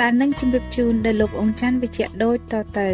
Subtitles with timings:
[0.00, 2.90] ដែលនឹងជម្រាបជូនដល់លោកអង្ចាន់វិជ្ជៈដូចតទៅ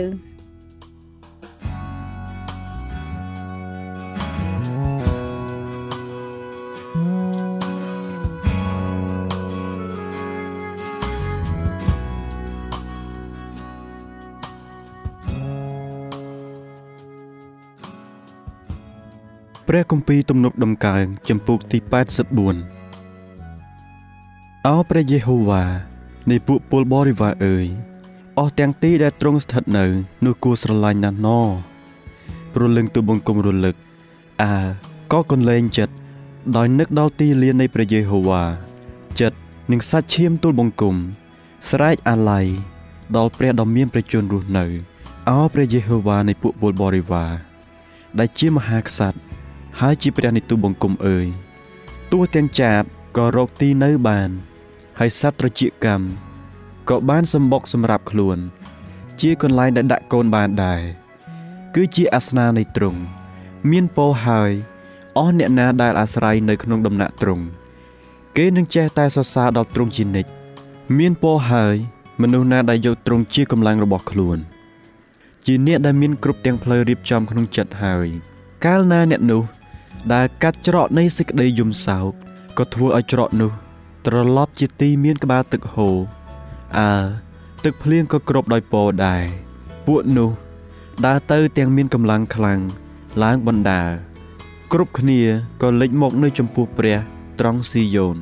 [19.68, 21.78] ព្រះគម្ពីរទំនុកដំកើងចំពោះទី
[23.02, 25.91] 84អោព្រះយេហូវ៉ា
[26.30, 27.66] នៃពួកពលបរិវារអើយ
[28.38, 29.84] អស់ទាំងទីដែលទ្រង់ស្ថិតនៅ
[30.24, 31.28] នោះគួរស្រឡាញ់ណាស់ណ
[32.54, 33.74] ព្រលឹងទូបង្គំរលឹក
[34.42, 34.54] អើ
[35.12, 35.94] ក៏កន្លែងចិត្ត
[36.56, 38.42] ដោយនឹកដល់ទីលាននៃព្រះយេហូវ៉ា
[39.20, 39.38] ចិត្ត
[39.70, 40.96] នឹងសាច់ឈាមទូលបង្គំ
[41.70, 42.46] ស្រែកអាឡ័យ
[43.16, 44.64] ដល់ព្រះដ៏មានព្រះជន្មរស់នៅ
[45.28, 47.32] អោព្រះយេហូវ៉ានៃពួកពលបរិវារ
[48.18, 49.18] ដែលជាមហាក្សត្រ
[49.80, 51.26] ហើយជាព្រះនៃទូបង្គំអើយ
[52.12, 52.82] ទោះទាំងចាប
[53.16, 54.30] ក៏រកទីនៅបាន
[54.98, 56.06] ហើយសត្វត្រចៀកកម្ម
[56.88, 58.38] ក៏បានសម្បុកសម្រាប់ខ្លួន
[59.20, 60.82] ជាកន្លែងដែលដាក់កូនបានដែរ
[61.74, 63.00] គឺជាអាសនានៃទ្រង់
[63.70, 64.50] មានពោហើយ
[65.18, 67.44] អស់អ្នកណាដែលអាស្រ័យនៅក្នុងដំណាក់ទ្រង់
[68.36, 70.30] គេនឹងចេះតែសរសើរដល់ទ្រង់ជានិច្ច
[70.98, 71.76] មានពោហើយ
[72.22, 74.38] មនុស្សណាដែលយកទ្រង់ជាកម្លាំងរបស់ខ្លួន
[75.46, 78.08] ជាអ្នកដែលមានគ្រប់ទាំងផ្លូវរៀបចំក្នុងចិត្តហើយ
[78.64, 79.42] កាលណាអ្នកនោះ
[80.12, 82.12] ដែលកាត់ច្រកនៃសេចក្តីយំសោក
[82.58, 83.52] ក៏ធ្វើឲ្យច្រកនោះ
[84.06, 85.96] ត្រឡប់ជាទីមានក្បាលទឹកហូរ
[86.78, 86.92] អើ
[87.64, 89.22] ទឹកភ្លៀងក៏គ្របដោយពរដែរ
[89.86, 90.30] ពួកនោះ
[91.06, 92.60] ដើរទៅទាំងមានកម្លាំងខ្លាំង
[93.22, 93.82] ឡើងបណ្ដា
[94.72, 95.20] គ្រប់គ្នា
[95.62, 96.98] ក៏លេចមកនៅចំពោះព្រះ
[97.40, 98.16] ត្រង់ស៊ីយ៉ូន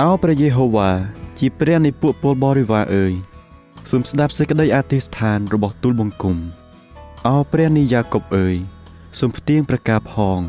[0.00, 0.90] អោព្រះយេហូវ៉ា
[1.38, 3.12] ជាព្រះនៃពួកពលបរិវារអើយ
[3.90, 6.36] សូមស្ដាប់សេចក្តីអធិស្ឋានរបស់ទូលបង្គំ
[7.26, 8.56] អោព្រះនៃយ៉ាកុបអើយ
[9.18, 10.40] សូមផ្ទៀងប្រការផង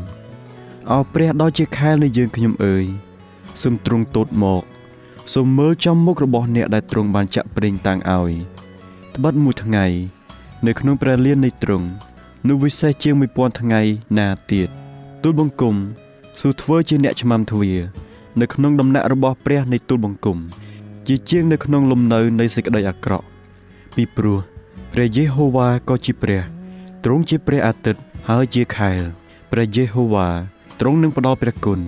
[0.92, 2.86] អោព្រះដ៏ជាខែលនៃយើងខ្ញុំអើយ
[3.62, 4.62] សូមទ្រង់ទតមក
[5.34, 8.32] សូមមើលចំមុខរបស់អ្នកដែលទ្រង់បានចាក់ប្រេងតាំងឲ្យ
[9.14, 9.86] ត្បិតមួយថ្ងៃ
[10.66, 11.86] នៅក្នុងព្រះលាននៃទ្រង់
[12.48, 13.80] នោះវិសេសជាង1000ថ្ងៃ
[14.18, 14.68] ណាទៀត
[15.22, 15.74] ទូលបង្គំ
[16.40, 17.80] ស៊ូធ្វើជាអ្នកឆ្មាំទ្វារ
[18.40, 20.38] នៅក្នុងដំណាក់របស់ព្រះនៃទូលបង្គំ
[21.06, 23.26] ជាជាងនៅក្នុងលំនៅនៃសេចក្តីអាក្រក់
[23.94, 24.38] ពីព្រោះ
[24.92, 26.42] ព្រះយេហូវ៉ាក៏ជាព្រះ
[27.04, 29.00] ទ្រង់ជាព្រះអាទិត្យហើយជាខែល
[29.50, 30.28] ព្រះយេហូវ៉ា
[30.80, 31.80] ទ្រង់នឹងផ្ដល់ព្រះគុណ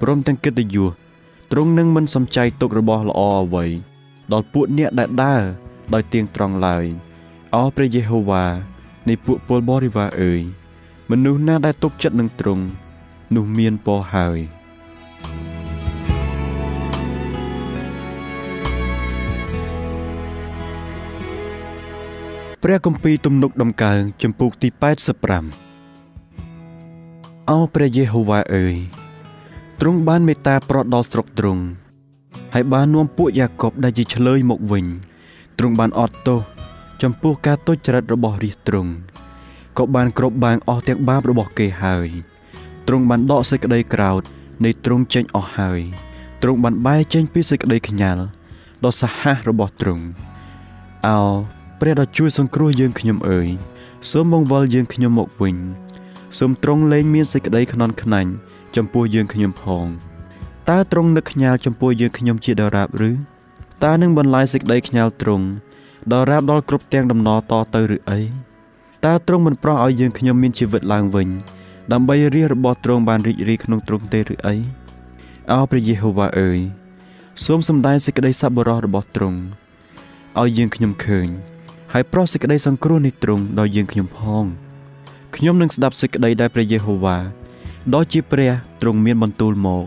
[0.00, 0.90] ព្រមទាំងកិត្តិយស
[1.52, 3.64] ទ្រង់នឹងមិនសំចៃទុករបស់ល្អអ្វី
[4.32, 5.42] ដល់ពួកអ្នកដែលដើរ
[5.94, 6.84] ដោយទៀងត្រង់ឡើយ
[7.54, 8.44] អោព្រះយេហូវ៉ា
[9.08, 10.40] នៃពួកពលបរិវារអើយ
[11.10, 12.64] មនុស្សណាដែលទុកចិត្តនឹងទ្រង់
[13.34, 14.38] នោះមានពរហើយ
[22.62, 24.68] ព្រះគម្ពីរទំនុកដំកើងចំពោះទី
[25.90, 28.76] 85អោព្រះយេហូវ៉ាអើយ
[29.82, 31.62] ទ្រង់បានមេត្តាប្រត់ដល់ស្រុកទ្រង់
[32.54, 34.86] ហើយបាននាំពួកយ៉ាកុបដែលជាឆ្លើយមកវិញ
[35.58, 36.40] ទ្រង់បានអត់ទោស
[37.02, 38.92] ចំពោះការទុច្ចរិតរបស់រាជទ្រង់
[39.78, 42.08] ក៏បានគ្របបាំងអស់ទាំងបាបរបស់គេហើយ
[42.86, 44.22] ទ្រង់បានដកសេចក្តីក្រោធ
[44.64, 45.80] នៃទ្រង់ចេញអស់ហើយ
[46.42, 48.22] ទ្រង់បានបែរចេញពីសេចក្តីខ្ញាល់
[48.84, 50.04] ដ៏សាហាវរបស់ទ្រង់
[51.06, 51.18] អោ
[51.80, 53.48] ព្រះដ៏ជួយសង្គ្រោះយើងខ្ញុំអើយ
[54.10, 55.56] សូមបង្វិលយើងខ្ញុំមកវិញ
[56.38, 58.32] សូមទ្រង់លែងមានសេចក្តីខ្នន់ខ្នាញ់
[58.76, 59.86] ចំពោះយើងខ្ញុំផង
[60.70, 63.10] តើទ្រង់នឹកខ្ញាល់ចំពោះយើងខ្ញុំជាដរាបឬ
[63.84, 65.46] តើនឹងបន្លាយសេចក្តីខ្ញាល់ទ្រង់
[66.12, 68.20] ដល់រាបដល់គ្រប់ទាំងដំណរតទៅឬអី
[69.06, 71.28] តើទ្រង់មិនប្រោះឲ្យយើងខ្ញុំមានជីវិតឡើងវិញ
[71.92, 74.56] ដើម្បីរាជរបស់ទ្រង់បានរីករាយក្នុងទ្រង់ទេឬអី
[75.52, 76.60] អោព្រះយេហូវ៉ាអើយ
[77.44, 79.38] សូមសម្ដែងសេចក្តីសប្បុរសរបស់ទ្រង់
[80.40, 81.28] ឲ្យយើងខ្ញុំឃើញ
[81.92, 84.44] ហើយប្រោះសេចក្តីសង្គ្រោះនៃទ្រង់ដល់យើងខ្ញុំផង
[85.36, 87.39] ខ្ញុំនឹងស្ដាប់សេចក្តីដែលព្រះយេហូវ៉ា
[87.94, 89.84] ដ៏ជាព្រះទ្រង់មានបន្ទូលមក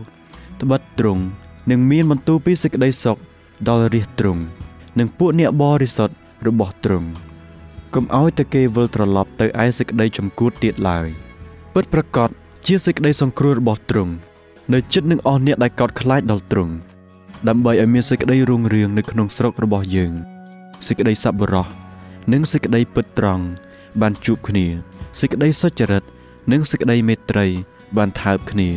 [0.60, 1.22] ត្បិតទ្រង់
[1.70, 3.18] នឹងមានបន្ទូលពីសេចក្តីសុខ
[3.68, 4.42] ដល់រាជទ្រង់
[4.98, 6.14] និងពួកអ្នកបរិសុទ្ធ
[6.46, 7.08] របស់ទ្រង់
[7.94, 11.06] កុំឲ្យតែគេវិលត្រឡប់ទៅឯសេចក្តីចំគួតទៀតឡើយ
[11.74, 12.28] ពិតប្រកប
[12.66, 14.12] ជាសេចក្តីសង្គ្រោះរបស់ទ្រង់
[14.72, 16.72] នៅចិត្តនឹងអស់អ្នកដែលកោតខ្លាចដល់ទ្រង់
[17.48, 20.12] ដើម្បីឲ្យមានសេចក្តីរុងរឿងនៅក្នុងស្រុករបស់យើង
[20.86, 21.66] សេចក្តីសប្បុរស
[22.32, 23.44] និងសេចក្តីពិតត្រង់
[24.00, 24.66] បានជួបគ្នា
[25.20, 26.02] សេចក្តីសុចរិត
[26.52, 27.46] និងសេចក្តីមេត្រី
[27.96, 28.70] បានថើបគ្នា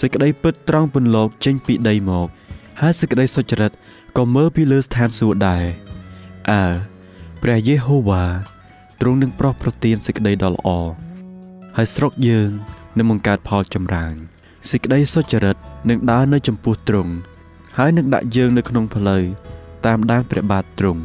[0.00, 2.28] សេចក្តីពិតត្រង់ពន្លកចេញពីដីមក
[2.80, 3.72] ហើយសេចក្តីសុចរិត
[4.16, 5.64] ក៏មើលពីលើស្ថានសួគ៌ដែរ
[6.50, 6.64] អើ
[7.42, 8.24] ព្រះយេហូវ៉ា
[9.00, 10.68] ទ្រង់នឹងប្រោះប្រទានសេចក្តីដ៏ល្អ
[11.76, 12.50] ហើយស្រុកយើង
[12.96, 14.14] នឹងបង្កើតផលចម្រើន
[14.70, 15.56] សេចក្តីសុចរិត
[15.88, 17.12] នឹងដើរនៅចំពោះទ្រង់
[17.78, 19.22] ហើយនឹងដាក់យើងនៅក្នុងផ្លូវ
[19.86, 21.02] តាមដានព្រះបាទទ្រង់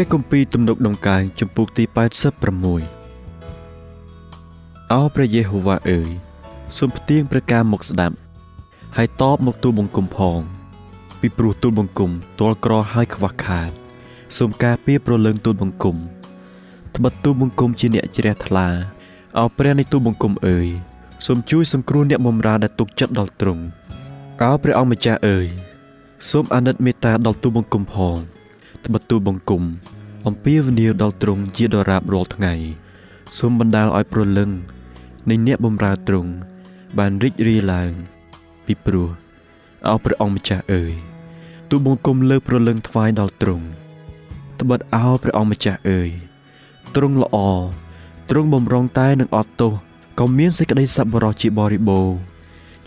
[0.00, 1.84] ព្រះគម្ពីរទំនុកដង្កើងចំពុកទី
[3.18, 6.10] 86អោព្រះយេហូវ៉ាអើយ
[6.78, 8.16] សូមផ្ទៀងព្រះការមកស្ដាប់
[8.96, 10.38] ហើយតបមកទូលបង្គំផង
[11.20, 12.10] ពីព្រោះទូលបង្គំ
[12.40, 13.70] ទាល់ក្រហើយខ្វះខាត
[14.38, 15.96] សូមការពារប្រលឹងទូលបង្គំ
[16.96, 18.68] ត្បិតទូលបង្គំជាអ្នកជ្រះថ្លា
[19.38, 20.68] អោព្រះនៃទូលបង្គំអើយ
[21.26, 23.62] សូមជួយសង្គ្រោះអ្នកបម្រើដែលទុកចិត្តដល់ទ្រង់
[24.42, 25.46] អោព្រះអង្គម្ចាស់អើយ
[26.30, 28.18] សូមអាណិតមេត្តាដល់ទូលបង្គំផង
[28.84, 29.62] ត្បិតទូលបង្គំ
[30.26, 32.54] អំពាវនាវដល់ទ្រង់ជាដរាបរាល់ថ្ងៃ
[33.38, 34.50] សូមបណ្ដាលឲ្យប្រលឹង
[35.28, 36.30] នៃអ្នកបម្រើទ្រង់
[36.98, 37.92] បានរីករាយឡើង
[38.66, 39.08] ពីព្រោះ
[39.88, 40.94] អោព្រះអង្គម្ចាស់អើយ
[41.70, 43.66] ទូបង្គំលើកប្រលឹងថ្វាយដល់ទ្រង់
[44.60, 46.10] ត្បិតអោព្រះអង្គម្ចាស់អើយ
[46.94, 47.36] ទ្រង់ល្អ
[48.30, 49.72] ទ្រង់បំរុងតែនឹងអត់ទោស
[50.18, 52.16] ក៏មានសេចក្តីសប្បុរសជាបរិបូរណ៍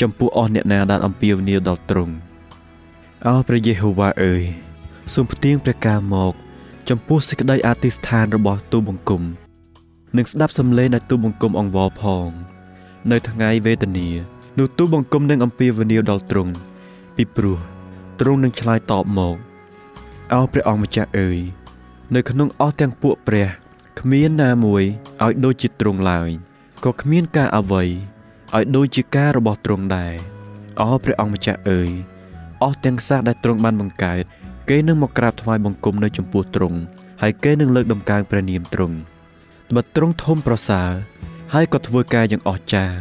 [0.02, 2.14] ចំពោះអស់អ្នកណាដែលអំពាវនាវដល់ទ្រង់
[3.28, 4.44] អោព្រះយេហូវ៉ាអើយ
[5.14, 6.34] សូមផ្ទៀងព្រះការមក
[6.90, 9.22] ចំពោះសេចក្តីអធិស្ឋានរបស់ទូបង្គំ
[10.18, 12.28] និងស្ដាប់សំឡេងដែលទូបង្គំអង្វរផង
[13.12, 14.10] នៅថ្ងៃវេទនា
[14.60, 16.54] នោះទូបង្គំនឹងអំពាវនាវដល់ទ្រង់
[17.16, 17.58] ពីព្រោះ
[18.20, 19.36] ទ្រង់នឹងឆ្លើយតបមក
[20.34, 21.40] អោព្រះអង្គម្ចាស់អើយ
[22.16, 23.48] នៅក្នុងអស់ទាំងពួកព្រះ
[24.00, 24.84] គ្មានណាមួយ
[25.24, 26.30] ឲ្យដូចជាទ្រង់ឡើយ
[26.86, 27.84] ក៏គ្មានការអ្វី
[28.56, 30.14] ឲ្យដូចជាការរបស់ទ្រង់ដែរ
[30.82, 31.90] អោព្រះអង្គម្ចាស់អើយ
[32.64, 34.24] អស់ទាំងសាសដែលទ្រង់បានបង្កើត
[34.74, 36.80] គេនឹងមកក្រាបថ្វាយបង្គំនៅចំពោះទ្រង់
[37.22, 38.96] ហើយគេនឹងលើកដំកើងព្រះនាមទ្រង់
[39.70, 40.90] ត្បិតទ្រង់ធំប្រសើរ
[41.54, 42.96] ហើយក៏ធ្វើការយ៉ាងអស្ចារ្យ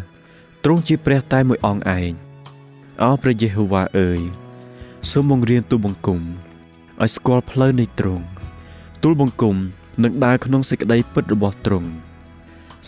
[0.64, 2.10] ទ្រង់ជាព្រះតែមួយអង្គឯង
[3.02, 4.20] អោព្រះយេហូវ៉ាអើយ
[5.10, 8.24] សូមបង្រៀនទូលបង្គំឲ្យស្គាល់ផ្លូវនៃទ្រង់
[9.02, 9.56] ទូលបង្គំ
[10.02, 11.88] នឹងដើរក្នុងសេចក្តីពិតរបស់ទ្រង់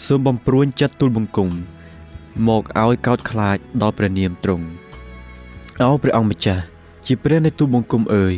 [0.06, 1.50] សូមបំព្រួញចិត្តទូលបង្គំ
[2.48, 4.66] មកឲ្យកោតខ្លាចដល់ព្រះនាមទ្រង់
[5.82, 6.64] អោព្រះអង្គម្ចាស់
[7.06, 8.36] ជាព្រះនៃទូលបង្គំអើយ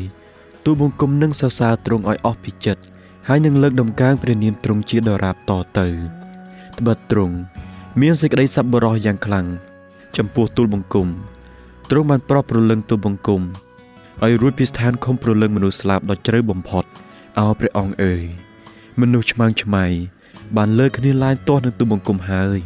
[0.64, 2.82] ទូលបង្គំនឹងសរសើរទ្រង់ឲ្យអស់ពីចិត្ត
[3.28, 5.86] ហើយនឹងលើកដំកើងព្រះនាមទ្រង់ជាដរាបតទៅ
[6.79, 7.34] ត្បិតទ្រង់
[8.00, 9.46] មានសេចក្តីសប្បុរសយ៉ាងខ្លាំង
[10.17, 11.08] ចំពោះទូលបង្គំ
[11.91, 13.43] ទ្រង់បានប្រោះប្រលឹងទូលបង្គំ
[14.22, 16.84] ឲ្យរួចពីស្ថានខំប្រលឹងមនុស្សស្លាប់ដ៏ជ្រៅបំផុត
[17.39, 18.22] អោព្រះអង្គអើយ
[19.00, 19.84] មនុស្សឆ្មាំងឆ្មៃ
[20.56, 22.58] បានលើកគ្នាឡើងទាស់នឹងទូលបង្គំហើយ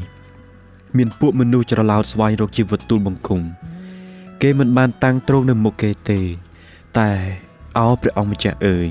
[0.96, 3.40] មានពួកមនុស្សច្រឡោតស្វែងរកជីវិតទូលបង្គំ
[4.42, 6.20] គេមិនបានតាំងទ្រង់នៅមុខគេទេ
[6.98, 7.10] តែ
[7.78, 8.90] អោព្រះអង្គម្ចាស់អើយ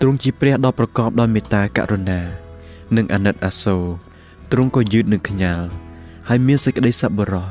[0.00, 2.20] ទ្រង់ជាព្រះដ៏ប្រកបដោយមេត្តាករុណា
[2.96, 3.84] និងអាណិតអាសូរ
[4.52, 5.68] ទ្រង់ក៏យឺតនឹងខ្ញាល់
[6.28, 7.46] ហើយមានសេចក្តីសប្បុរស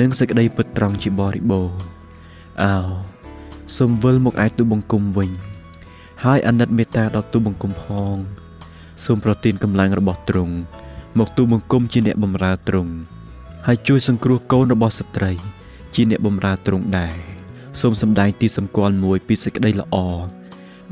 [0.00, 1.78] និងសេចក្តីពិតត្រង់ជាបរិបូរណ៍
[2.62, 2.76] អោ
[3.76, 5.30] សូមវិលមកឯទូបង្គំវិញ
[6.24, 8.16] ហើយអាណិតមេត្តាដល់ទូបង្គំផង
[9.04, 10.54] សូមប្រទានកម្លាំងរបស់ទ្រង់
[11.18, 12.92] មកទូបង្គំជាអ្នកបម្រើទ្រង់
[13.66, 15.32] ហើយជួយសង្គ្រោះកូនរបស់ស្ត្រី
[15.94, 17.37] ជាអ្នកបម្រើទ្រង់ដែរ
[17.80, 19.96] សូមសម្ដែងទីសម្គាល់មួយពីសេចក្តីល្អ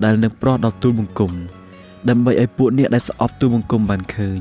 [0.05, 1.33] ដែលនឹងប្រោះដល់ទូលបង្គំ
[2.09, 4.39] ដើម្បីឲ្យពួកអ្នកដែលស្អប់ទូលបង្គំបានឃើញ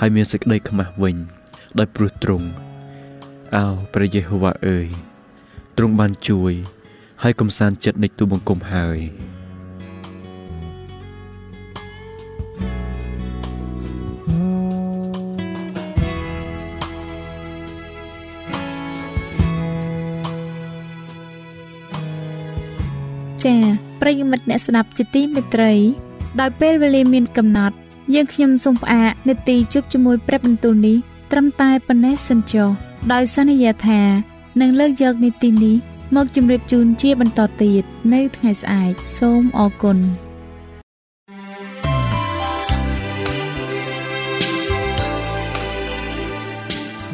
[0.00, 1.16] ហើយមានសេចក្តីខ្មាស់វិញ
[1.78, 2.48] ដោយព្រោះទ្រង់
[3.56, 3.64] អោ
[3.94, 4.88] ព្រះយេហូវ៉ាអើយ
[5.76, 6.52] ទ្រង់បានជួយ
[7.22, 8.98] ហើយកំសាន្តចិត្តនៃទូលបង្គំហើយ
[23.44, 23.60] ចា៎
[24.00, 25.72] ប្រិយមិត្តអ្នកស្ដាប់ជាទីមេត្រី
[26.40, 27.76] ដោយពេលវេលាមានកំណត់
[28.14, 30.96] យើងខ្ញុំសូមផ្អាកនេតិជប់ជាមួយព្រឹបបន្ទូលនេះ
[31.32, 32.68] ត្រឹមតែប៉ុណ្ណេះសិនចុះ
[33.12, 34.00] ដោយសន្យាថា
[34.60, 35.76] នឹងលើកយកនីតិនេះ
[36.16, 37.82] មកជម្រាបជូនជាបន្តទៀត
[38.14, 39.98] នៅថ្ងៃស្អែកសូមអរគុណ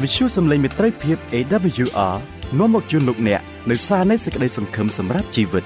[0.01, 2.15] វិទ្យុសំឡេងមេត្រីភាព AWR
[2.59, 5.65] នាំមកជូនលោកអ្នកនៅសារនៃសេចក្តីសង្ឃឹមសម្រាប់ជីវិត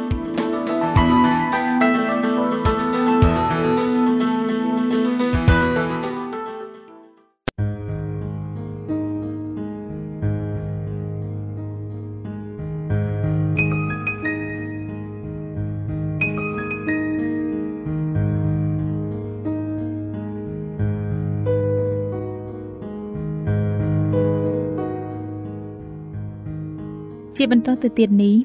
[27.43, 28.35] ជាបន្តទៅទៀតនេះ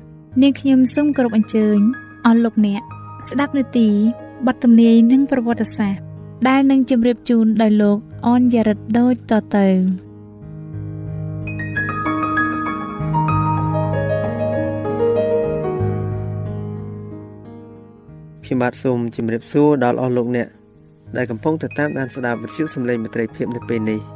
[0.42, 1.78] នាងខ្ញុំសូមគោរពអញ្ជើញ
[2.26, 2.82] អស់លោកអ្នក
[3.28, 3.88] ស្ដាប់នាទី
[4.46, 6.00] បទទំនាយនិងប្រវត្តិសាស្ត្រ
[6.48, 9.66] ដែលនឹងជម្រាបជូនដោយលោកអនយ៉ារិតដូចតទៅ
[18.44, 20.48] ខ្ញុំបាទសូមជម្រាបសួរដល់អស់លោកអ្នក
[21.16, 24.15] ដែលកំពុងទៅតាមដានស្ដាប់វិទ្យុសំឡេងមិត្តភាពនៅពេលនេះ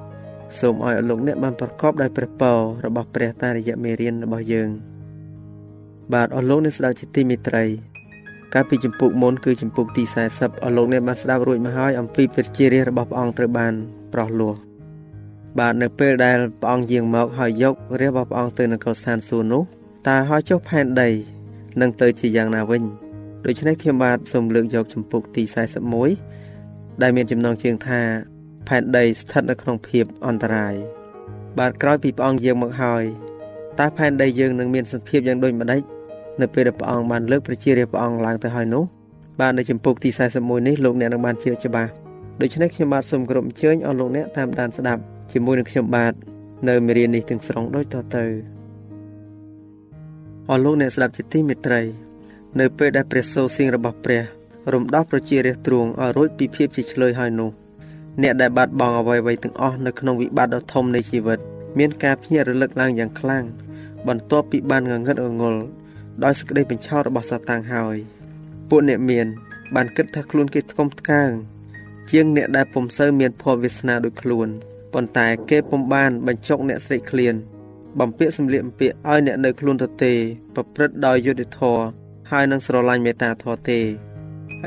[0.58, 4.68] សូមឲ្យអស់លោកអ្នកបានប្រកបដោយព្រះពររបស់ព្រះតាមរយៈមេរៀនរបស់យើង
[6.12, 7.64] បាទអស់លោកអ្នកស្ដាប់ជាទីមេត្រី
[8.54, 10.04] កាលពីចម្ពោះមុនគឺចម្ពោះទី
[10.34, 13.72] 40អស់លោកអ្នកបានស្ដាប់រួចមកហើយអំពីព្រះជារាជរបស់ព្រះអង្គត្រូវបាន
[14.12, 14.54] ប្រោះលោះ
[15.58, 19.62] បាទនៅពេលដែលព្រះអង្គយាងមកហើយយករាជរបស់ព្រះអង្គទៅនគរស្ថានសួគ៌នោះ
[20.08, 21.08] តើហើយចុះផែនដី
[21.80, 22.82] នឹងទៅជាយ៉ាងណាវិញ
[23.46, 25.42] ដូច្នេះខ្ញុំបាទសូមលើកយកចម្ពោះទី
[26.22, 28.00] 41ដែលមានចំណងជើងថា
[28.72, 30.74] ផែនដីស្ថិតនៅក្នុងភាពអន្តរាយ
[31.58, 33.04] បាទក្រោយពីព្រះអង្គយាងមកហើយ
[33.78, 35.82] តើផែនដីយើងនឹងមានសភាពយ៉ាងដូចម្ដេច
[36.40, 38.84] នៅពេលដែលព្រះអង្គបានលើកប្រជារាស្ត្រព្រះអង្គឡើងទៅហើយនោះ
[39.40, 41.90] បាទនៅចម្ពោះទី41នេះលោកអ្នកនឹងបានជឿច្បាស់
[42.40, 46.12] ដូច្នេះខ្ញុំបាទសូមគោរពអញ្ជើញអស់លោកអ្នកតាមដានស្ដាប់ជាមួយនឹងខ្ញុំបាទ
[46.68, 48.24] នៅមេរៀននេះទាំងស្រុងដូចតទៅ
[50.50, 51.80] អស់លោកអ្នកស្ដាប់ជាទីមេត្រី
[52.60, 54.22] នៅពេលដែលព្រះសូរសៀងរបស់ព្រះ
[54.72, 57.50] រំដោះប្រជារាស្ត្រទ្រង់ឲ្យរួចពីភាពជាឆ្លើយហើយនោះ
[58.22, 61.38] អ្នកដែលបាត់បង់អ្វីៗទាំងអស់នៅក្នុងវិបត្តិដ៏ធំនៃជីវិត
[61.78, 63.44] មានការភ្ញាក់រលឹកឡើងយ៉ាងខ្លាំង
[64.08, 65.60] បន្ទាប់ពីបានងងឹតងល់
[66.24, 67.96] ដោយសេចក្តីបញ្ឆោតរបស់សាតាំងហើយ
[68.68, 69.26] ពួកអ្នកមាន
[69.74, 71.30] បានគិតថាខ្លួនគេថ្កុំថ្កើង
[72.10, 74.48] ជាងអ្នកដែលពុំសូវមានភ័ព្វវាសនាដូចខ្លួន
[74.92, 77.34] ប៉ុន្តែគេពុំបានបញ្ចុកអ្នកស្រេកឃ្លាន
[77.98, 80.12] បំពាក់សម្លៀកបំពាក់ឲ្យអ្នកនៅខ្លួនទៅទេ
[80.54, 81.82] ប្រព្រឹត្តដោយយុត្តិធម៌
[82.30, 83.80] ហើយនឹងស្រឡាញ់មេត្តាធម៌ទេ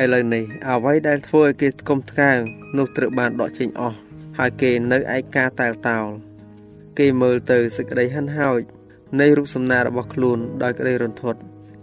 [0.01, 2.41] ឥឡូវនេះអ្វីដែលធ្វើឲ្យគេស្គមថ្កើង
[2.77, 3.98] នោះត្រូវបានដកចេញអស់
[4.38, 6.06] ហើយគេនៅឯកាតែលតោល
[7.00, 8.60] គេមើលទៅសេចក្តីហិនហោច
[9.20, 11.39] នៃរូបសំណាករបស់ខ្លួនដោយក្តីរន្ធត់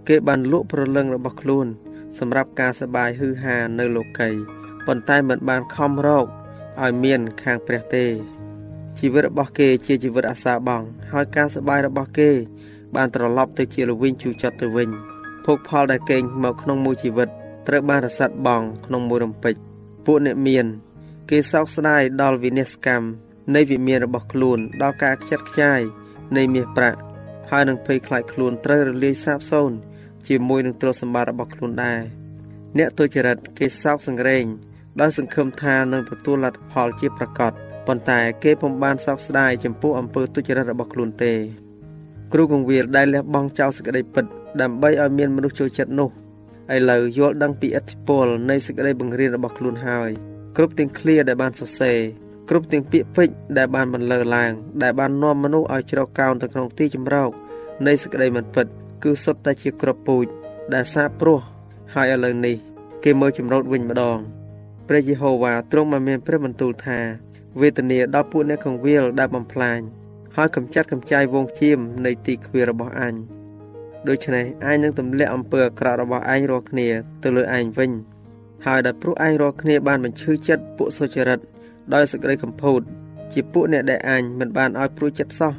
[0.08, 1.66] គេបានលក់ប្រលឹងរបស់ខ្លួន
[2.18, 4.30] សម្រាប់ការសបាយហឺហានៅលោកី
[4.86, 6.26] ប៉ុន្តែមិនបានខំរក
[6.82, 8.06] ឲ្យមានខាងព្រះទេ
[8.98, 12.30] ជីវិតរបស់គេជាជីវិតអាសាបង់ហើយការសបាយរបស់គេ
[12.96, 14.88] បានត្រឡប់ទៅជាលវិញជូរចត់ទៅវិញ
[15.44, 17.28] ភោគផលដែលកេងមកក្នុងមួយជីវិត
[17.66, 19.69] ត្រូវបានរសាត់បងក្នុងមួយរំពេច
[20.06, 20.66] ពួកអ្នកមាន
[21.30, 23.06] គេសោកស្ដាយដល់វិនិស្សកម្ម
[23.54, 25.80] នៃវិមានរបស់ខ្លួនដល់ការខ្ចាត់ខ្ចាយ
[26.36, 26.98] នៃមាសប្រាក់
[27.50, 29.76] ហើយនឹងភ័យខ្លាចខ្លួនត្រូវរលាយសាបសូន្យ
[30.28, 32.00] ជាមួយនឹងទ្រព្យសម្បត្តិរបស់ខ្លួនដែរ
[32.78, 34.44] អ្នកទុច្ចរិតគេសោកសង្រេង
[35.00, 37.52] ដោយសង្ឃឹមថានឹងទទួលលទ្ធផលជាប្រកប
[37.86, 41.32] ប៉ុន្តែគេពុំបានសោកស្ដាយចំពោះអំពើទុច្ចរិតរបស់ខ្លួនទេ
[42.32, 44.24] គ្រូកងវាលដែលលះបង់ចោលសេចក្តីពិត
[44.60, 46.10] ដើម្បីឲ្យមានមនុស្សចូលចិត្តនោះ
[46.74, 50.10] ឥឡូវយល់ដឹងពីឥទ្ធិពលនៃសេចក្តីបង្រៀនរបស់ខ្លួនហើយ
[50.56, 51.98] គ្រប់ទាំងឃ្លាដែលបានសរសេរ
[52.48, 57.30] គ្រប់ទាំងពាក្យពេចន៍ដែលបានបន្លឺឡើង ដែលបាននាំមនុស្សឲ្យជ្រកកោនទៅក្នុងទីចម្រោក
[57.86, 58.66] នៃសេចក្តីមិនពិត
[59.02, 60.26] គឺសុទ្ធតែជាក្របពូជ
[60.74, 61.40] ដែលសាបព្រោះ
[61.94, 62.56] ហើយឥឡូវនេះ
[63.04, 64.18] គេមើលចម្រោតវិញម្ដង
[64.88, 66.98] ព្រះយេហូវ៉ាទ្រង់បានមានព្រះបន្ទូលថា
[67.60, 69.80] វេទនាដល់ពួកអ្នកកងវាលដែលបំផ្លាញ
[70.36, 73.14] ហើយកំចាត់កំចាយវងជៀមនៃទីខ្វារបស់អញ
[74.08, 76.88] ដូច្នេះឯងនឹងទម្លាក់អំពើអាក្រក់របស់ឯងរាល់គ្នា
[77.22, 77.90] ទៅលើឯងវិញ
[78.66, 81.40] ហើយដែលព្រោះឯងរាល់គ្នាបានបញ្ឈឺចិត្តពួកសុចរិត
[81.94, 82.80] ដោយសេចក្តីកំពូត
[83.32, 85.52] ជាពួកអ្នកដែលអញមិនបានឲ្យព្រួយចិត្តសោះ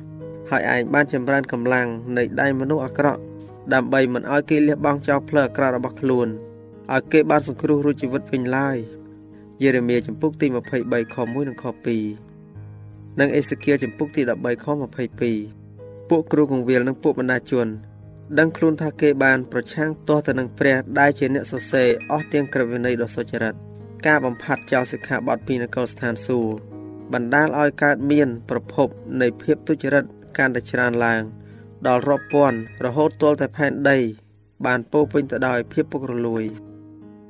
[0.50, 3.22] ហើយឯងបានចម្រើនកម្លាំងនៃដៃមនុស្សអាក្រក់
[3.74, 6.28] ដើម្បីមិនឲ្យគេលះបង់ចោលផ្លូវអាក្រក់របស់ខ្លួន
[6.94, 8.78] ឲ្យគេបានសង្គ្រោះរួចជីវិតវិញឡើយ
[9.62, 10.48] យេរេមៀចំពុកទី
[10.82, 11.66] 23ខ1និងខ
[12.42, 14.66] 2និងអេសេគៀលចំពុកទី13ខ
[15.40, 17.68] 22ពួកគ្រូកងវិលនិងពួកបណ្ដាជន
[18.40, 23.54] ដឹងខ្លួនថាគេបានប្រឆាំងទាស់ទៅនឹងព្រះដែលជាអ្នកសរសេរអស់ទាំងក្រឹតវិន័យដ៏សុចរិត
[24.08, 26.52] ការបំផាត់ចោលសិក្ខាបទពីនគរស្ថានសួគ៌
[27.14, 28.88] បណ្ដាលឲ្យកើតមាន ប្រភព
[29.22, 30.06] នៃភាពទុច្ចរិត
[30.38, 31.22] កាន់តែច្រើនឡើង
[31.88, 33.98] ដល់រាប់ពាន់រហូតទាល់តែផែនដី
[34.66, 36.44] បានពោពេញទៅដោយភាពពុករលួយ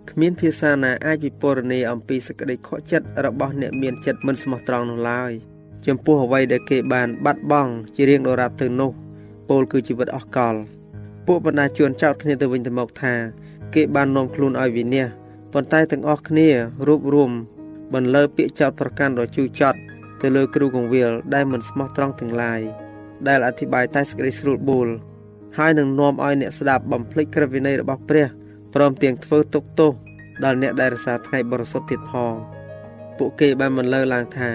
[0.09, 5.31] គ្មានភាសាណាអាចវិពណ៌នាអំពីសេចក្តីខកចិត្តរបស់អ្នកមានចិត្តមិនស្មោះត្រង់នោះឡើយ
[5.87, 8.91] ចំពោះអ្វីដែលគេបានបាត់បង់ជារៀងដរាបទៅនោះ
[9.49, 10.55] ពលគឺជីវិតអស់កល
[11.33, 13.13] ពួកបណ្ដាជួនចោតគ្នាទៅវិញទៅមកថា
[13.75, 15.07] គេបាននាំខ្លួនឲ្យវិនាស
[15.53, 16.47] ប៉ុន្តែទាំងអស់គ្នា
[16.87, 17.31] រួបរวม
[17.93, 19.79] បន្លឺពាក្យចោទប្រកាន់ដ៏ជូរចត់
[20.21, 22.61] ទៅលើគ្រូកងវិលដែលមិនស្មោះត្រង់ទាំងឡាយ
[23.27, 24.87] ដែលអធិប្បាយតែសេចក្តីស្រួលបួល
[25.57, 28.27] ហើយនឹងនាំឲ្យអ្នកស្ដាប់បំភ្លេចក្រឹតវិន័យរបស់ព្រះ
[28.73, 29.91] ព្រមទាំងធ្វើទុកទោស
[30.43, 32.33] ដល់អ្នកដែលរសារថ្ងៃបរិសុទ្ធទៀតផង
[33.17, 34.51] ពួកគេបានបន្លឺឡើងថា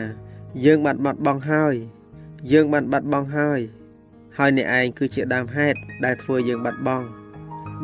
[0.65, 1.75] យើងបានបាត់បង់ហើយ
[2.53, 3.61] យើងបានបាត់បង់ហើយ
[4.39, 7.07] ហើយអ្នកឯងគឺជាដើមហេតុដែលធ្វើយើងបាត់បង់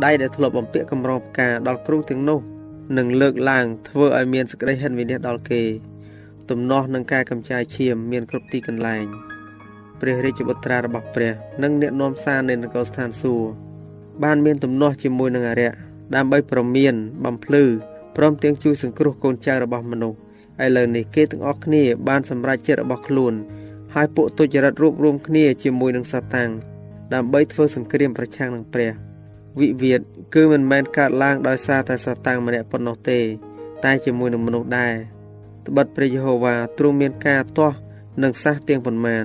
[0.04, 2.40] ដៃដែលធ្លាប់បំពាក់កម្រងផ្កាដល់គ្រូទាំងនោះ
[2.98, 5.62] នឹងលើកឡើងធ្វើឲ្យមានសេចក្តីហិនវិនិច្ឆ័យដល់គេ
[6.50, 9.04] ទំនាស់នឹងការកម្ចាយឈាមមានគ្រប់ទីកន្លែង
[10.00, 11.32] ព្រះរាជបុត្រារបស់ព្រះ
[11.62, 13.48] និងអ្នកនាំសារនៃនគរស្ថានសួគ៌
[14.22, 15.72] បានមានទំនាស់ជាមួយនឹងអរិយ
[16.14, 16.94] ដើម្បីប្រមាន
[17.24, 17.64] បំភ្លឺ
[18.16, 20.18] ព្រមទាំងជួយសង្គ្រោះកូនចៅរបស់មនុស្ស
[20.64, 23.34] ឥឡូវនេះគេទាំងអស់គ្នាបានសម្រេចចិត្តរបស់ខ្លួន
[23.94, 26.50] ហើយពួកទុច្ចរិតរួបរวมគ្នាជាមួយនឹងសាតាំង
[27.14, 28.90] ដើម្បីធ្វើសង្គ្រាមប្រឆាំងនឹងព្រះ
[29.60, 30.00] វិវាទ
[30.34, 33.20] គឺមិនមែនកើតឡើងដោយសារតែសាតាំងម្នាក់ប៉ុណ្ណោះទេ
[33.84, 34.94] តែជាមួយនឹងមនុស្សដែរ
[35.66, 37.76] ត្បិតព្រះយេហូវ៉ាទ្រង់មានការទាស់
[38.22, 39.24] និងសះទៀងប៉ុន្មាន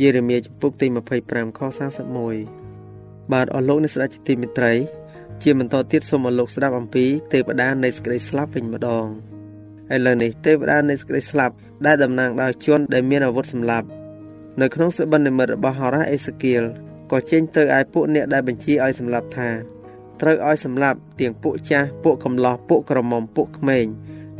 [0.00, 0.86] យេរេមៀចំពុកទី
[1.22, 1.60] 25ខ
[2.26, 4.72] 41បាទអស់លោកអ្នកស្ដេចជាទីមេត្រី
[5.42, 9.06] ជាបន្តទៀតសូមអរលោកស្ដាប់អំពីទេវតានៃសេចក្តីស្លាប់វិញម្ដង
[9.94, 11.54] ឥឡូវនេះទេវតានៃសេចក្តីស្លាប់
[11.84, 13.86] ដែលតំណាងដោយជនដែលមានអាវុធសម្លាប់
[14.60, 16.62] នៅក្នុងសេបិននិមិត្តរបស់ហោរ៉ាអេសេគៀល
[17.12, 19.50] ក៏ចេញទៅឯពួកអ្នកដែលបញ្ជាឲ្យសម្លាប់ថា
[20.20, 23.86] ត្រូវឲ្យសម្លាប់ទាំងពួកចាស់ពួកកំឡោះពួកក្រមុំពួកក្មេង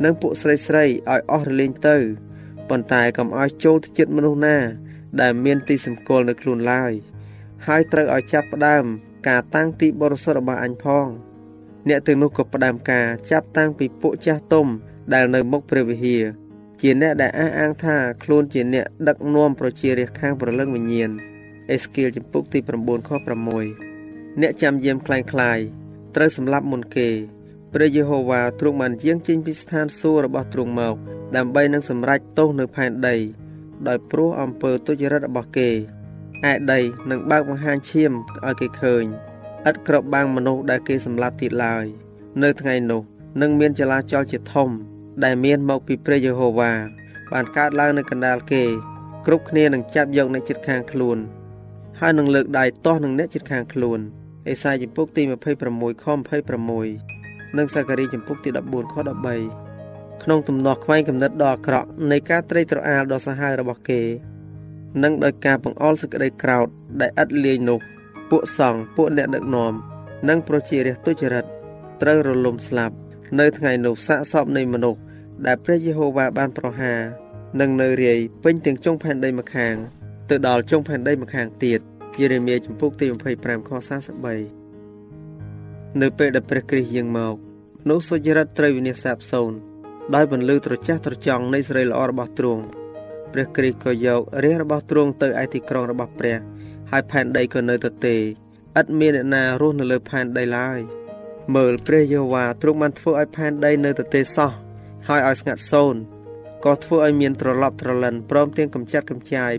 [0.03, 1.97] និងពួកស្រីស្រីឲ្យអស់រលែងទៅ
[2.69, 4.57] ប៉ុន្តែកុំឲ្យចូលទៅចិត្តមនុស្សណា
[5.21, 6.93] ដែលមានទីសម្គាល់នៅខ្លួនឡើយ
[7.67, 8.85] ហើយត្រូវឲ្យចាប់ផ្ដើម
[9.27, 11.07] ការតាំងទីបរិសុទ្ធរបស់អញផង
[11.87, 14.67] អ្នកទាំងនោះក៏ផ្ដើមការចាប់តាំងពីពួកចាស់ទុំ
[15.13, 16.23] ដែលនៅមុខព្រះវិហារ
[16.80, 21.10] ជាអ្នកដែលអះអាងថាខ្លួនជាអ្នកដឹកនាំប្រជារាស្ត្រខាងប្រលឹងវិញ្ញាណ
[21.70, 23.10] អេស្គៀលចំពុកទី9ខ
[23.74, 25.58] 6អ្នកចាំយាមคล้ายคลาย
[26.14, 27.08] ត្រូវសម្លាប់មុនគេ
[27.72, 30.96] ព្រះយេហូវ៉ាទ្រង់បានយាងចេញពីស្ថានសួគ៌របស់ទ្រង់មក
[31.36, 33.16] ដើម្បីនឹងសម្រេចទោសនៅផែនដី
[33.88, 35.70] ដោយព្រោះអំពើទុច្ចរិតរបស់គេ
[36.50, 38.12] ឯដីនឹងបើកបង្ហាញឈាម
[38.46, 39.04] ឲ្យគេឃើញ
[39.68, 41.84] ឥតក្របបាំងមនុស្សដែលគេសម្លាប់ទៀតឡើយ
[42.42, 43.02] នៅថ្ងៃនោះ
[43.40, 44.68] នឹងមានចលាចលជាធំ
[45.23, 46.71] ដែលមានមកពីព្រះយេហូវ៉ា
[47.31, 48.63] បានកើតឡើងនៅកណ្ដាលគេ
[49.25, 51.17] គ្រប់គ្នានឹងចាប់យកអ្នកចិត្តខាងខ្លួន
[51.99, 53.99] ហើយនឹងលើកដៃទាស់នឹងអ្នកជិតខាងខ្លួន
[54.47, 55.21] អេសាយចំពុកទី
[55.63, 56.05] 26ខ
[56.81, 58.95] 26និងសាការីចំពុកទី14ខ
[59.57, 64.01] 13ក្នុងទំនាស់ខ្វែងកំណត់ដ៏អាក្រក់នៃការត្រេកត្រអាលដ៏សាហាវរបស់គេ
[65.03, 66.67] និងដោយការបង្អល់សេចក្តីក្រោធ
[67.01, 67.79] ដែលឥតលាយនោះ
[68.29, 69.73] ពួកសង្ឃពួកអ្នកដឹកនាំ
[70.29, 71.45] និងប្រជារាស្ត្រទុច្ចរិត
[72.01, 72.95] ត្រូវរលំស្លាប់
[73.39, 74.99] នៅថ្ងៃនោះសាកសពនៃមនុស្ស
[75.45, 76.99] ដែលព្រះយេហូវ៉ាបានប្រហារ
[77.59, 79.75] នឹងនៅរាយពេញទាំងចុងផែនដីម្ខាង
[80.29, 81.79] ទៅដល់ចុងផែនដីម្ខាងទៀត
[82.19, 83.05] យេរេមៀចំពុកទី
[83.37, 83.69] 25ខ
[84.65, 87.35] 43នៅពេលដែលព្រះគ្រីស្ទយាងមក
[87.83, 89.57] មនុស្សសុចរិតត្រូវវិនិច្ឆ័យសាបសូន្យ
[90.15, 92.63] ដោយបន្លឺត្រចះត្រចង់នៃសេរីល្អរបស់ទ្រង់
[93.33, 96.37] ព្រះគ្រីស្ទក៏យករាជរបស់ទ្រង់ទៅឯទីក្រុងរបស់ព្រះ
[96.91, 98.19] ហើយផែនដីក៏នៅទទេឥ
[98.83, 100.79] តមានអ្នកណារស់នៅលើផែនដីឡើយ
[101.55, 104.51] មើលព្រះយេហូវ៉ាទ្រង់បានធ្វើឲ្យផែនដីនៅទទេសោះ
[105.07, 106.01] ហើយឲ្យស្ងាត់សូន្យ
[106.65, 109.51] ក៏ធ្វើឲ្យមានត្រឡប់ត្រលិនព្រមទាំងកម្ចាត់កម្ចាយ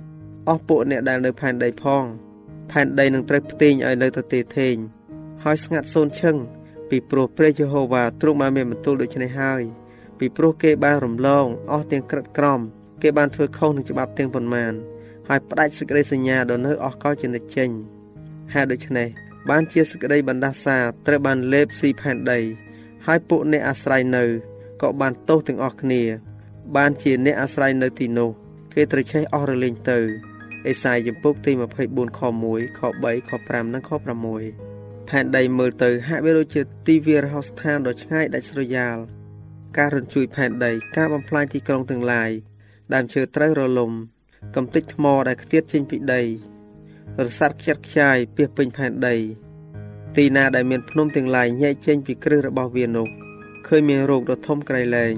[0.49, 2.05] អស់ពួកអ្នកដែលនៅផែនដីផង
[2.71, 4.77] ផែនដីនឹងត្រូវផ្ទេញឲ្យនៅទៅទេធេង
[5.45, 6.37] ហើយស្ងាត់សូនឈឹង
[6.91, 9.63] ពីព្រោះព្រះយេហូវ៉ាទ្រង់បានមានបន្ទូលដូច្នេះហើយ
[10.19, 12.61] ពីព្រោះគេបានរំលងអស់ទាំងក្រិតក្រម
[13.03, 14.73] គេបានធ្វើខុសនឹងច្បាប់ទាំងប៉ុន្មាន
[15.29, 17.71] ហើយផ្ដាច់សេចក្តីសញ្ញាដ៏នៅអស់កលជានិច្ចចេញ
[18.55, 19.09] ហេតុដូច្នេះ
[19.51, 22.41] បានជាសេចក្តីបណ្ដាសាត្រូវបានលេបស៊ីផែនដី
[23.07, 24.25] ហើយពួកអ្នកអាស្រ័យនៅ
[24.83, 26.03] ក៏បានទោសទាំងអស់គ្នា
[26.77, 28.31] បានជាអ្នកអាស្រ័យនៅទីនោះ
[28.75, 29.99] គេត្រូវឆេះអស់រលែងទៅ
[30.67, 33.91] អេសាយចំពុកទី24ខ1ខ3ខ5និងខ
[34.49, 38.97] 6ផែនដីមើលទៅហាក់បីដូចជាទីវាលរហោស្ថានដ៏ឆ្ងាយដាច់ស្រយាល
[39.79, 42.31] ការរញ្ជួយផែនដីការបំផ្លាញទីក្រុងទាំងឡាយ
[42.95, 43.93] ដើមឈើត្រូវរលំ
[44.57, 46.23] កំទេចថ្មដែលខ្ទាតចេញពីដី
[47.27, 49.17] រសាត់ខ្ចាត់ខ្ចាយពាសពេញផែនដី
[50.17, 53.09] ទីណាដែលមានភ្នំទាំងឡាយញែកចេញពីគ្រឹះរបស់វានោះ
[53.67, 55.15] ឃើញមានរោគដ៏ធំក្រៃលែង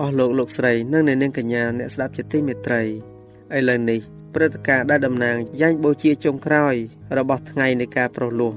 [0.00, 4.00] អស់លោកលោកស្រីនិងអ្នកនាងកញ្ញាអ្នកស្ដាប់ជាទីមេត្រីឥឡូវនេះ
[4.34, 6.74] ព្រឹត្តិការណ៍ដែលតំណាងយ៉ាញ់បូជាចុងក្រោយ
[7.18, 8.52] របស់ថ្ងៃនៃការប្រោះលោះ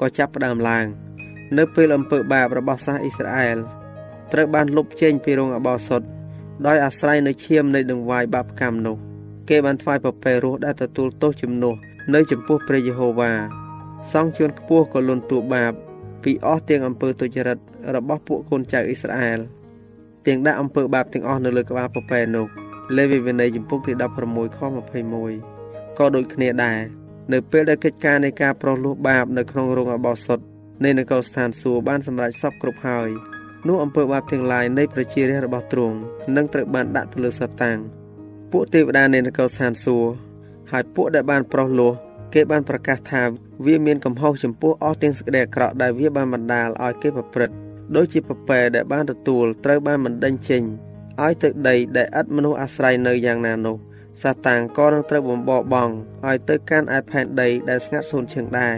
[0.00, 0.86] ក៏ចាប់ផ្ដើមឡើង
[1.58, 3.58] នៅពេលអំពើបាបរបស់សាសអ៊ីស្រាអែល
[4.32, 6.02] ត្រូវបានលុបចេញពីរោងអបោសុត
[6.66, 8.96] ដោយអាស្រ័យនៅឈាមនៃដង្វាយបាបកម្មនោះ
[9.48, 11.74] គេបានថ្វាយប្រពែរស់ដែលទទួលទោសជំនួស
[12.14, 13.32] នៅចំពោះព្រះយេហូវ៉ា
[14.12, 15.72] សង្ឃជួនខ្ពស់ក៏លន់តួបាប
[16.24, 17.58] ពីអស់ទាំងអំពើទុច្ចរិត
[17.96, 19.40] របស់ពួកកូនចៅអ៊ីស្រាអែល
[20.26, 22.46] ទាំងដាក់អំពើបាបទាំងអស់នៅលើក្បាលប្រពែនោះ
[22.96, 23.92] លេវីវិន័យចំពុកទី
[24.26, 24.58] 16ខ
[25.28, 26.78] 21ក៏ដូចគ្នាដែរ
[27.32, 30.38] នៅពេលដែលកិច្ចការនៃការប្រោសលោះបាបនៅក្នុងរោងអបោសុត
[30.84, 33.08] នៃនគរស្ថានសួគ៌បានសម្រេចសពគ្រប់ហើយ
[33.68, 35.96] នោះអំពើបាបទាំងឡាយនៃប្រជារាស្ត្ររបស់ទ្រង់
[36.36, 37.78] នឹងត្រូវបានដាក់ទៅលើសាតាំង
[38.52, 40.10] ពួកទេវតានៃនគរស្ថានសួគ៌
[40.72, 41.92] ហើយពួកដែលបានប្រោសលោះ
[42.34, 43.22] គេបានប្រកាសថា
[43.66, 47.54] វាមានកំហុសចំពោះអស់ទាំងសេចក្តីអាក្រក់ដែលវាបានបណ្ដាលឲ្យគេប្រព្រឹត្ត
[47.96, 50.62] ដូចជាប្រពែដែលបានទទួលត្រូវបានបណ្ដេញចេញ
[51.22, 53.76] ឲ្យទៅដីដែលឥតមនុស្សអាស្រ័យនៅយ៉ាងណានោះ
[54.22, 55.92] សាតាំងក៏នឹងត្រូវបំបរបង់
[56.26, 58.76] ឲ្យទៅកាន់ឯផែនដីដែលស្ងាត់សូន្យឈឹងដែរ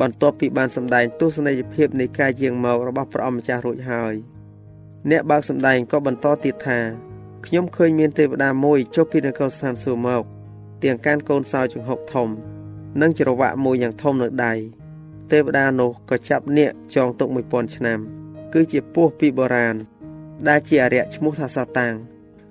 [0.00, 4.14] បន្ទាប់ពីបានសម្ដែងទស្សនីយភាពនៃការយាងមករបស់ព្រះអម្ចាស់រួចហើយ
[5.10, 6.78] អ្នកបើកសម្ដែងក៏បន្តទៀតថា
[7.46, 10.22] ខ្ញុំឃើញមានទេវតាមួយចុះពីនគរស្ថានសួគ៌មក
[10.82, 12.28] ទាំងកាន់កូនសោចង្ហុកធំ
[13.00, 14.52] និងច្រវាក់មួយយ៉ាងធំនៅដៃ
[15.30, 17.98] ទេវតានោះក៏ចាប់នាគចងទុក1000ឆ្នាំ
[18.52, 19.76] គឺជាពស់ពីបុរាណ
[20.48, 21.94] ដែលជាអរិយឈ្មោះថាសាតាំង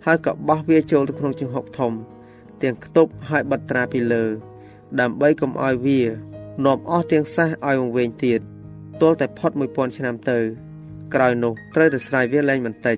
[0.06, 1.92] ហើយក៏បោះវាចូលទៅក្នុងជង្ហុកធំ
[2.62, 4.24] ទាំងខ្ទប់ហើយបិទត្រាពីលើ
[5.00, 6.02] ដើម្បីកុំឲ្យវា
[6.66, 8.40] នាំអស់ទាំងសះឲ្យវង្វេងទៀត
[9.02, 10.38] ទល់តែផុត1000ឆ្នាំទៅ
[11.14, 12.98] ក្រោយនោះត្រូវទៅស្រាយវាលែងបន្តិច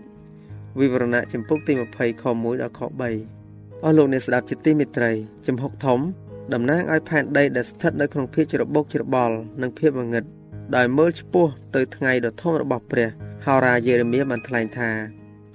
[0.79, 5.11] វិវរណៈចំពុកទី20ខ1ដល់ខ3អស់លោកអ្នកស្ដាប់ជាទីមេត្រី
[5.47, 5.99] ចំហុកធំ
[6.53, 10.25] តំណាងឲ្យផែនដីដែលស្ថិតនៅក្នុងភាពច្របូកច្របល់និងភាពងងឹត
[10.75, 13.09] ដោយមើលឆ្ពោះទៅថ្ងៃដ៏ធំរបស់ព្រះ
[13.45, 14.89] ហោរាយេរេមៀបានថ្លែងថា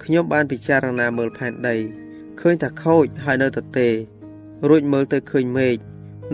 [0.03, 1.75] ខ្ញុំបានពិចារណាមើលផែនដី
[2.39, 3.87] ឃើញថាខូចហើយនៅទទេ
[4.69, 5.77] រួចមើលទៅឃើញមេឃ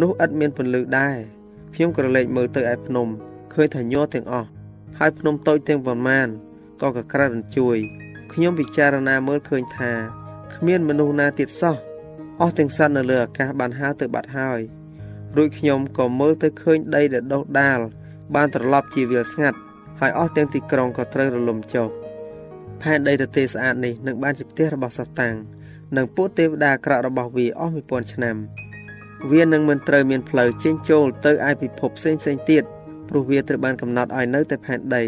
[0.02, 1.18] នោះឥតមានពន្លឺដែរ
[1.74, 3.08] ខ្ញុំក៏លេចមើលទៅឯភ្នំ
[3.54, 4.50] ឃើញថាញ័រទាំងអស់
[5.00, 6.28] ហើយភ្នំតូចទាំងប៉ុន្មាន
[6.82, 7.78] ក៏កក្រិតរញ្ជួយ
[8.34, 9.92] ខ្ញុំពិចារណាមើលឃើញថា
[10.56, 11.76] គ្មានមនុស្សណាទៀតសោះ
[12.39, 14.60] អស់ទាំងសត្វនៅលើអាកាសបានហើរទៅបាត់ហើយ
[15.38, 17.80] រួចខ្ញុំក៏មើលទៅឃើញដីដែលដុះដាល
[18.36, 19.58] បានត្រឡប់ជាវាលស្ងាត់
[20.00, 21.88] ហើយអស់ទាំងទីក្រុងក៏ត្រូវរលំចុះ
[22.82, 25.36] ផែនដីទទេស្អាតនេះនឹងបានជាផ្ទះរបស់សាតាំង
[25.98, 28.36] និងពួកទេវតាក្រក់របស់វាអស់1000ឆ្នាំ
[29.32, 32.63] វានឹងមិនត្រូវមានផ្លូវចេញចូលទៅឯពិភពផ្សេងផ្សេងទៀត
[33.10, 35.04] ព្រោះវាត្រូវបានកំណត់ឲ្យនៅតែផែនដី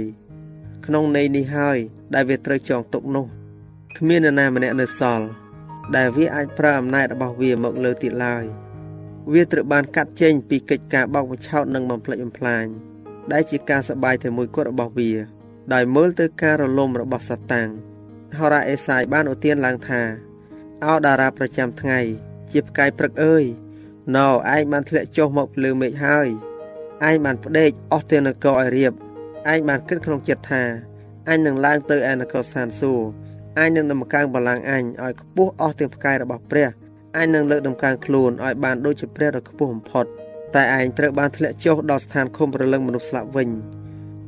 [0.85, 1.77] ក្នុងន័យនេះហើយ
[2.13, 3.25] ដែលវាត្រូវចងទុកនោះ
[3.97, 5.27] គ្មាននរណាម្នាក់នៅសល់
[5.95, 8.43] ដែលវាអាចប្រើអំណាចរបស់វាមកលើទៀតឡើយ
[9.33, 12.65] វាត្រូវបានកាត់ចេញពីកិច្ចការបោកបញ្ឆោតនិងបំផ្លិចបំផ្លាញ
[13.31, 15.11] ដែលជាការសបាយតែមួយគត់របស់វា
[15.73, 17.69] ដោយមើលទៅការរលំរបស់សាតាំង
[18.37, 20.01] ហោរ៉ាអេសាយបានឧទានឡើងថា
[20.85, 21.99] អោតារាប្រចាំថ្ងៃ
[22.51, 23.43] ជាផ្កាយព្រឹកអើយ
[24.15, 26.27] ណោឯងបានធ្លាក់ចុះមកលើមេឃហើយ
[27.07, 28.93] ឯងបានផ្ដេកអស់ទាំងនគរឲ្យរៀប
[29.51, 30.63] ឯងបានគិតក្នុងចិត្តថា
[31.29, 33.24] អញនឹងឡើងទៅឯនគរស្ថានសួគ៌
[33.59, 36.69] អញនឹងដំកើងបល្ល័ង្កអញឲ្យខ្ពស់អស់ទាំងផ្កាយរបស់ព្រះ
[37.17, 40.05] អញនឹងលើកដំកើងខ្លួនឲ្យបានដូចជាព្រះដ៏ខ្ពស់បំផុត
[40.55, 43.49] តែឯងត្រូវបានធ្លាក់ចុះដល់ស្ថានឃុំប្រលឹងមនុស្សស្លាប់វិញ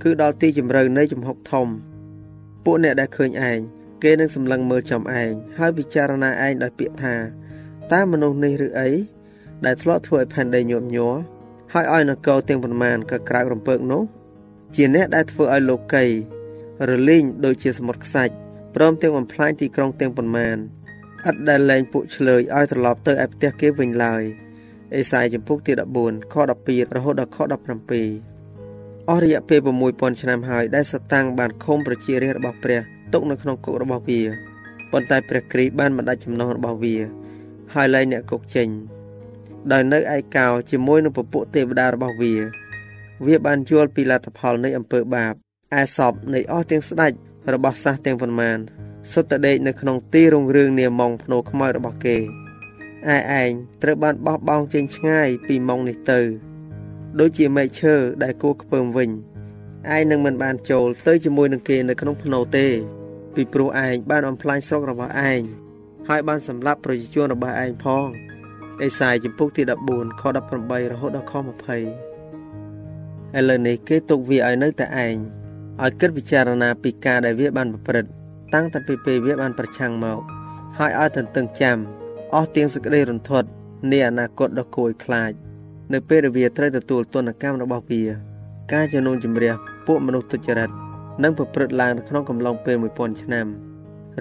[0.04, 1.68] គឺដល់ទីជម្រៅនៃចំហុកធំ
[2.64, 3.60] ពួកអ្នកដែលឃើញឯង
[4.04, 7.16] គេនឹងសម្លឹងមើលចំឯងហើយពិចារណាឯងដោយពាក្យថា
[7.94, 8.90] តើមនុស្សនេះឬអី
[9.66, 11.16] ដែលធ្លាប់ធ្វើឲ្យផែនដីញាប់ញ័រ
[11.74, 14.04] ហើយឲ្យនគរទាំងប៉ុន្មានក៏ក្រៅរំពើកនោះ
[14.76, 16.06] ជាអ្នកដែលធ្វើឲ្យលោកី
[16.90, 18.34] រលីងដូចជាសមុទ្រខ្សាច់
[18.76, 20.58] ព្រមទាំងបំផ្លាញទីក្រុងទាំងប៉ុន្មាន
[21.30, 24.24] ឥតដែលលែងពួកឆ្លើយឲ្យត្រឡប់ទៅឯផ្ទះគេវិញឡើយ
[24.96, 29.60] អេសាយចំពុកទី14ខ12រហូតដល់ខ17អស់រយៈពេល
[29.92, 32.80] 6000ឆ្នាំហើយដែលសតាំងបានខុំប្រជារាស្ត្ររបស់ព្រះ
[33.14, 34.22] ទុកនៅក្នុងគុករបស់វា
[34.92, 36.96] ប៉ុន្តែព្រះគ្រីស្ទបានបណ្ដាច់ចំណងរបស់វា
[37.74, 38.68] ហើយលែងអ្នកគុកចេញ
[39.72, 42.34] ដោយនៅឯកោជាមួយនឹងពពួកទេវតារបស់វា
[43.26, 45.34] វាបានយល់ពីលទ្ធផលនៃអំពើបាប
[45.80, 47.14] ឯសពនៃអស់ទាំងស្ដេច
[47.54, 48.58] របស់សាសទាំងប៉ុន្មាន
[49.12, 52.18] សុទ្ធតែដេកនៅក្នុងទីរុងរឿងនាម៉ងភ្នោខ្មៅរបស់គេ
[53.08, 56.22] ឯឯងត្រូវបានបោះបង់ចេញឆ្ងាយពីម៉ងនេះទៅ
[57.20, 59.10] ដូចជាមែកឈើដែលគួរខ្ពើមវិញ
[59.96, 62.68] ឯងនឹងមិនបានចូលទៅជាមួយនឹងគេនៅក្នុងភ្នោទេ
[63.36, 65.42] ពីព្រោះឯងបានអំផ្លាញស្រុករបស់ឯង
[66.08, 68.08] ហើយបានសម្លាប់ប្រជាជនរបស់ឯងផង
[68.82, 70.24] អេសាយចំពុកទី14ខ
[70.58, 71.38] 18រហូតដល់ខ20
[73.38, 75.16] ឥឡូវនេះគេទុកវាឲ្យនៅតែឯង
[75.84, 78.10] ឲ្យគិតពិចារណាពីការដែលវាបានប្រព្រឹត្ត
[78.54, 80.20] តាំងតែពីពេលវាបានប្រឆាំងមក
[80.78, 81.78] ហើយឲ្យទន្ទឹងចាំ
[82.34, 83.48] អស់ទាំងសេចក្តីរន្ធត់
[83.92, 85.32] នៃអនាគតដ៏គួរឲ្យខ្លាច
[85.94, 88.04] នៅពេលដែលវាត្រូវទទួលទណ្ឌកម្មរបស់វា
[88.74, 89.54] ការជំនុំជម្រះ
[89.88, 90.70] ពួកមនុស្សទុច្ចរិត
[91.24, 93.48] នឹងប្រព្រឹត្តឡើងក្នុងកំឡុងពេល1000ឆ្នាំ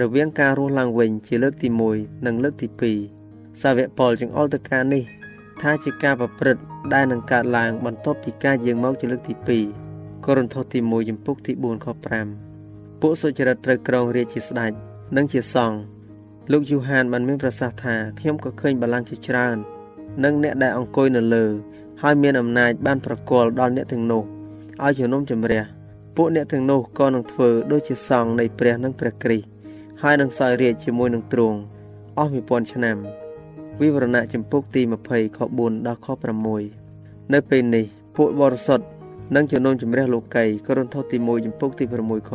[0.00, 2.68] រវាងការរស់ឡើងវិញជាលើកទី1និងលើកទី
[3.14, 5.04] 2សាវកប៉ុលចង្អុលទៅការនេះ
[5.62, 6.62] ថាជាការប្រព្រឹត្ត
[6.94, 9.85] ដែលនឹងកើតឡើងបន្ទាប់ពីការយាងមកជាលើកទី2
[10.24, 11.86] កូរិនថូសទី1ចំពុកទី4ខ
[12.44, 14.72] 5ពួកសុចរិតត្រូវក្រងរាជជាស្ដេច
[15.16, 15.78] និងជាសង្ឃ
[16.52, 19.56] លោកយូហានបានមានប្រសាសន៍ថាខ្ញុំក៏ឃើញបល្ល័ង្កជាច្រើន
[20.24, 21.46] និងអ្នកដែលអង្គុយនៅលើ
[22.02, 24.22] ហើយមានអំណាចបានប្រគល់ដល់អ្នកទាំងនោះ
[24.84, 25.62] ឲ្យជំនុំជម្រះ
[26.16, 29.46] ពួកអ្នកទាំងនោះក៏នឹងធ្វើដូចជាសង្ឃនៃព្រះនិងព្រះគ្រីស្ទ
[30.02, 31.58] ហើយនឹងសោយរាជជាមួយនឹងទ្រង់
[32.18, 32.96] អស់1000ឆ្នាំ
[33.80, 36.08] វិវរណៈចំពុកទី20ខ4ដល់ខ
[36.70, 37.84] 6នៅពេលនេះ
[38.16, 38.84] ពួកបរិសុទ្ធ
[39.34, 42.30] និងជំនុំជម្រះលោកីកូរិនថូសទី1ចំពុកទី6ខ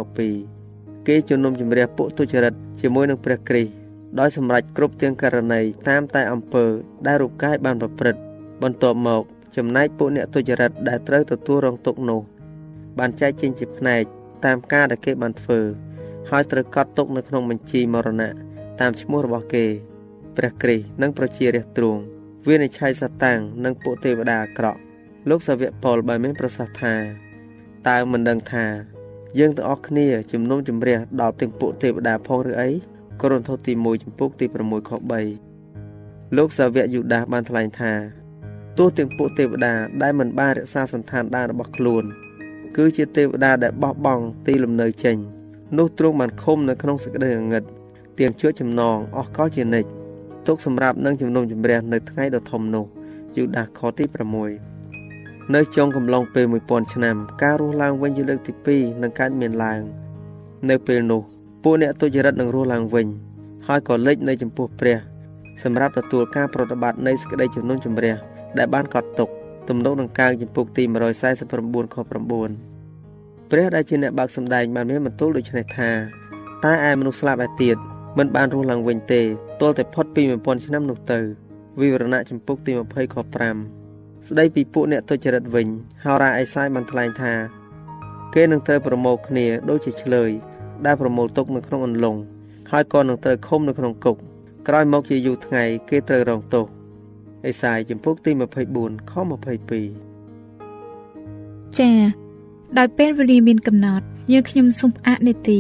[0.50, 3.72] 2គេជំនុំជម្រះពួកទុច្ចរិតជាមួយនឹងព្រះគ្រីស្ទ
[4.20, 6.66] ដោយសម្រេចគ្រប់ទាំងករណីតាមតែអំពើ
[7.08, 8.22] ដែលរូបកាយបានប្រព្រឹត្ត
[8.64, 9.24] បន្ទាប់មក
[9.58, 12.22] ចំណែកពួកអ្នកទុច្ចរិតដែលត្រូវទទួលរងទុក្ខនោះ
[13.00, 14.04] បានចែកចេញជាផ្នែក
[14.46, 15.60] តាមការដែលគេបានធ្វើ
[16.30, 18.32] ហើយត្រូវកត់ទុកនៅក្នុងបញ្ជីមរណៈ
[18.80, 19.66] តាមឈ្មោះរបស់គេ
[20.38, 22.02] ព្រះគ្រីស្ទនិងប្រជារាស្ត្រទ្រង់
[22.48, 24.80] វានិច្ឆ័យសតាំងនិងពួកទេវតាអាក្រក់
[25.30, 26.96] លោកសាវកប៉ុលបានមានប្រសាសន៍ថា
[27.88, 28.66] តើមិនដឹងថា
[29.40, 32.70] យើងទាំងអស់គ្នាជំនុំជម្រះដល់ទាំងពួកទេវតាផងឬអី
[33.22, 34.92] កូរិនថូសទី1ចំពុកទី6ខ
[35.64, 37.94] 3លោកសាវកយូដាសបានថ្លែងថា
[38.78, 42.04] ទោះទាំងពួកទេវតាដែលមិនបានរក្សាសន្តានដានរបស់ខ្លួន
[42.78, 45.18] គឺជាទេវតាដែលបោះបង់ទីលំនៅចេញ
[45.78, 47.64] នោះទ្រង់បានឃុំនៅក្នុងសេចក្តីងងឹត
[48.20, 49.90] ទាំងជួចចំណងអស់កលជានិច្ច
[50.48, 52.86] ទុកសម្រាប់នឹងជំនុំជម្រះនៅថ្ងៃដ៏ធំនោះ
[53.36, 54.71] យូដាសខទី6
[55.56, 59.82] នៅចុងកំឡុងពេល1000ឆ្នាំការរស់ឡើងវិញជាលើកទី2នឹងកើតមានឡើង
[60.70, 61.22] នៅពេលនោះ
[61.64, 63.08] ពួកអ្នកទុច្ចរិតនឹងរស់ឡើងវិញ
[63.68, 64.98] ហើយក៏លេចនៅចំពោះព្រះ
[65.64, 68.16] សម្រាប់ទទួលការប្រតិបត្តិនៃសេចក្តីជំនុំជម្រះ
[68.58, 69.30] ដែលបានកត់ទុក
[69.70, 70.84] ទំនុកនឹងកើងចំពុកទី
[71.40, 75.90] 149ខ9ព្រះដែលជាអ្នកបើកសម្ដែងបានមានបន្ទូលដូចនេះថា
[76.66, 77.78] តើឯមនុស្សស្លាប់ឯទៀត
[78.18, 79.22] មិនបានរស់ឡើងវិញទេ
[79.62, 81.20] ទាល់តែផុតពី1000ឆ្នាំនោះទៅ
[81.80, 83.81] វិវរណៈចំពុកទី20ខ5
[84.28, 85.68] ស្ដីពីពួកអ្នកទុច្ចរិតវិញ
[86.04, 87.34] ហោរាអេសាយបានថ្លែងថា
[88.34, 90.32] គេនឹងត្រូវប្រមូលគ្នាដូចជាឆ្លើយ
[90.86, 92.20] ដែលប្រមូលទុកនៅក្នុងអន្លង់
[92.72, 94.18] ហើយក៏នឹងត្រូវឃុំនៅក្នុងគុក
[94.68, 96.66] ក្រោយមកជាយូរថ្ងៃគេត្រូវរងទោស
[97.46, 98.32] អេសាយចំពុកទី
[98.72, 99.14] 24ខ
[100.10, 101.96] 22ចា៎
[102.78, 105.60] ដោយពេលវេលាមានកំណត់យើងខ្ញុំសូមផ្អាកនេតិ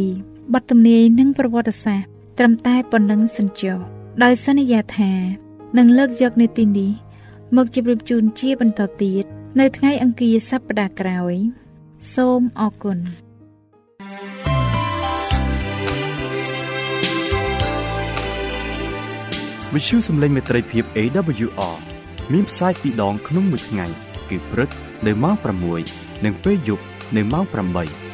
[0.53, 3.77] បទទំនាយនិងប្រវត្តិសាស្ត្រត្រឹមតែប៉ុណ្ណឹងសិនចុះ
[4.23, 5.11] ដោយសន្យាថា
[5.77, 6.91] នឹងលើកយកនេតិនេះ
[7.57, 9.25] មកជម្រាបជូនជាបន្តទៀត
[9.59, 11.35] នៅថ្ងៃអង្គារសប្តាហ៍ក្រោយ
[12.13, 12.99] សូមអរគុណ
[19.73, 21.77] វិទ្យុសំឡេងមេត្រីភាព AWR
[22.33, 23.85] មានផ្សាយពីរដងក្នុងមួយថ្ងៃ
[24.29, 24.69] គឺព្រឹក
[25.07, 25.35] នៅម៉ោង
[25.79, 26.83] 6និងពេលយប់
[27.15, 27.45] នៅម៉ោង
[27.79, 28.10] 8